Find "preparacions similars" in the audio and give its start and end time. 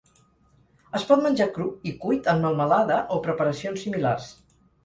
3.29-4.31